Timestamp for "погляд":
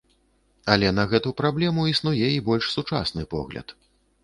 3.37-3.79